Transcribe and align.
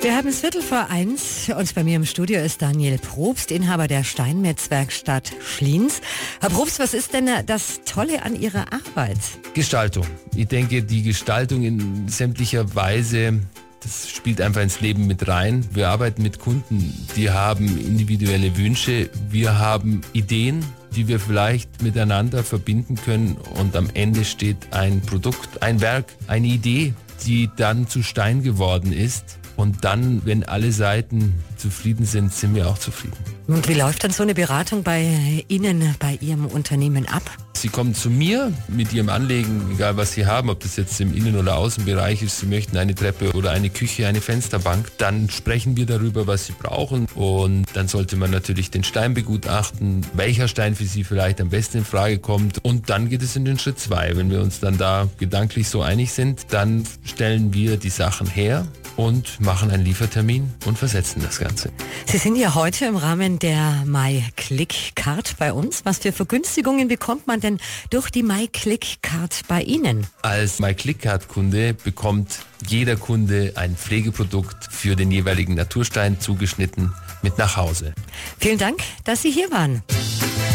Wir 0.00 0.14
haben 0.14 0.28
es 0.28 0.40
Viertel 0.40 0.62
vor 0.62 0.90
eins 0.90 1.48
und 1.48 1.74
bei 1.74 1.82
mir 1.82 1.96
im 1.96 2.04
Studio 2.04 2.40
ist 2.40 2.62
Daniel 2.62 2.98
Probst, 2.98 3.50
Inhaber 3.50 3.88
der 3.88 4.04
Steinmetzwerkstatt 4.04 5.32
Schliens. 5.44 6.00
Herr 6.40 6.50
Probst, 6.50 6.78
was 6.78 6.94
ist 6.94 7.14
denn 7.14 7.28
das 7.46 7.80
Tolle 7.84 8.22
an 8.22 8.40
Ihrer 8.40 8.66
Arbeit? 8.72 9.18
Gestaltung. 9.54 10.06
Ich 10.36 10.46
denke, 10.46 10.84
die 10.84 11.02
Gestaltung 11.02 11.64
in 11.64 12.08
sämtlicher 12.08 12.76
Weise, 12.76 13.40
das 13.82 14.08
spielt 14.08 14.40
einfach 14.40 14.62
ins 14.62 14.80
Leben 14.80 15.08
mit 15.08 15.26
rein. 15.26 15.66
Wir 15.72 15.88
arbeiten 15.88 16.22
mit 16.22 16.38
Kunden, 16.38 16.94
die 17.16 17.30
haben 17.30 17.66
individuelle 17.66 18.56
Wünsche, 18.56 19.10
wir 19.30 19.58
haben 19.58 20.02
Ideen, 20.12 20.64
die 20.94 21.08
wir 21.08 21.18
vielleicht 21.18 21.82
miteinander 21.82 22.44
verbinden 22.44 22.94
können 22.94 23.36
und 23.56 23.74
am 23.74 23.90
Ende 23.94 24.24
steht 24.24 24.72
ein 24.72 25.00
Produkt, 25.00 25.60
ein 25.62 25.80
Werk, 25.80 26.06
eine 26.28 26.46
Idee, 26.46 26.94
die 27.26 27.50
dann 27.56 27.88
zu 27.88 28.02
Stein 28.02 28.42
geworden 28.42 28.92
ist 28.92 29.38
und 29.56 29.84
dann, 29.84 30.24
wenn 30.24 30.44
alle 30.44 30.70
Seiten 30.70 31.34
zufrieden 31.56 32.04
sind, 32.04 32.32
sind 32.32 32.54
wir 32.54 32.68
auch 32.68 32.78
zufrieden. 32.78 33.16
Und 33.48 33.66
wie 33.66 33.74
läuft 33.74 34.04
dann 34.04 34.12
so 34.12 34.22
eine 34.22 34.34
Beratung 34.34 34.84
bei 34.84 35.44
Ihnen, 35.48 35.94
bei 35.98 36.16
Ihrem 36.20 36.46
Unternehmen 36.46 37.08
ab? 37.08 37.22
Sie 37.54 37.68
kommen 37.68 37.92
zu 37.92 38.08
mir 38.08 38.52
mit 38.68 38.92
Ihrem 38.92 39.08
Anliegen, 39.08 39.72
egal 39.72 39.96
was 39.96 40.12
Sie 40.12 40.26
haben, 40.26 40.48
ob 40.48 40.60
das 40.60 40.76
jetzt 40.76 41.00
im 41.00 41.12
Innen- 41.12 41.36
oder 41.36 41.56
Außenbereich 41.56 42.22
ist, 42.22 42.38
Sie 42.38 42.46
möchten 42.46 42.76
eine 42.76 42.94
Treppe 42.94 43.32
oder 43.32 43.50
eine 43.50 43.68
Küche, 43.68 44.06
eine 44.06 44.20
Fensterbank, 44.20 44.92
dann 44.98 45.28
sprechen 45.28 45.76
wir 45.76 45.84
darüber, 45.84 46.28
was 46.28 46.46
Sie 46.46 46.52
brauchen 46.52 47.06
und 47.16 47.66
dann 47.72 47.88
sollte 47.88 48.14
man 48.14 48.30
natürlich 48.30 48.70
den 48.70 48.84
Stein 48.84 49.12
begutachten, 49.12 50.06
welcher 50.12 50.46
Stein 50.46 50.76
für 50.76 50.84
Sie 50.84 51.02
vielleicht 51.02 51.40
am 51.40 51.48
besten 51.48 51.78
in 51.78 51.84
Frage 51.84 52.20
kommt 52.20 52.64
und 52.64 52.90
dann 52.90 53.08
geht 53.08 53.22
es 53.22 53.34
in 53.34 53.44
den 53.44 53.58
Schritt 53.58 53.80
zwei. 53.80 54.14
Wenn 54.14 54.30
wir 54.30 54.40
uns 54.40 54.60
dann 54.60 54.78
da 54.78 55.08
gedanklich 55.18 55.68
so 55.68 55.82
einig 55.82 56.12
sind, 56.12 56.46
dann 56.50 56.84
stellen 57.08 57.52
wir 57.52 57.76
die 57.76 57.90
Sachen 57.90 58.26
her 58.26 58.66
und 58.96 59.40
machen 59.40 59.70
einen 59.70 59.84
Liefertermin 59.84 60.52
und 60.66 60.76
versetzen 60.76 61.22
das 61.22 61.38
Ganze. 61.38 61.70
Sie 62.06 62.18
sind 62.18 62.36
ja 62.36 62.54
heute 62.54 62.86
im 62.86 62.96
Rahmen 62.96 63.38
der 63.38 63.84
MyClick-Card 63.86 65.36
bei 65.38 65.52
uns. 65.52 65.84
Was 65.84 65.98
für 65.98 66.12
Vergünstigungen 66.12 66.88
bekommt 66.88 67.26
man 67.26 67.40
denn 67.40 67.58
durch 67.90 68.10
die 68.10 68.24
MyClick-Card 68.24 69.42
bei 69.46 69.62
Ihnen? 69.62 70.06
Als 70.22 70.58
MyClick-Card-Kunde 70.58 71.74
bekommt 71.74 72.40
jeder 72.66 72.96
Kunde 72.96 73.52
ein 73.54 73.76
Pflegeprodukt 73.76 74.68
für 74.70 74.96
den 74.96 75.12
jeweiligen 75.12 75.54
Naturstein 75.54 76.20
zugeschnitten 76.20 76.92
mit 77.22 77.38
nach 77.38 77.56
Hause. 77.56 77.94
Vielen 78.38 78.58
Dank, 78.58 78.80
dass 79.04 79.22
Sie 79.22 79.30
hier 79.30 79.50
waren. 79.52 79.82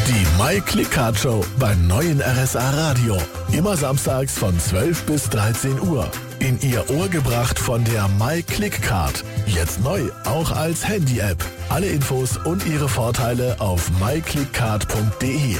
Die 0.07 0.43
MyClickCard 0.43 1.17
Show 1.17 1.45
beim 1.59 1.87
neuen 1.87 2.21
RSA 2.21 2.71
Radio. 2.71 3.17
Immer 3.53 3.77
samstags 3.77 4.37
von 4.37 4.59
12 4.59 5.03
bis 5.03 5.29
13 5.29 5.79
Uhr. 5.79 6.11
In 6.43 6.59
Ihr 6.59 6.89
Ohr 6.89 7.07
gebracht 7.07 7.57
von 7.57 7.85
der 7.85 8.09
MyClickCard. 8.19 9.23
Jetzt 9.47 9.79
neu, 9.79 10.01
auch 10.25 10.51
als 10.51 10.85
Handy-App. 10.85 11.37
Alle 11.69 11.87
Infos 11.87 12.35
und 12.35 12.65
ihre 12.65 12.89
Vorteile 12.89 13.55
auf 13.61 13.89
myclickcard.de. 14.01 15.55